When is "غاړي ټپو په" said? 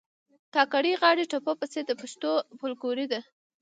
1.01-1.65